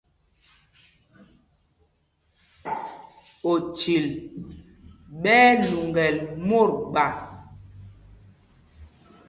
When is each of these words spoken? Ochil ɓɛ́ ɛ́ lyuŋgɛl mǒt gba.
Ochil 3.51 4.05
ɓɛ́ 5.21 5.39
ɛ́ 5.49 5.57
lyuŋgɛl 5.63 6.15
mǒt 6.47 6.71
gba. 6.91 7.05